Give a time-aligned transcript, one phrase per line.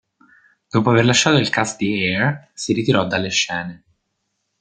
[0.67, 3.83] Dopo aver lasciato il cast di "Hair" si ritirò dalle scene.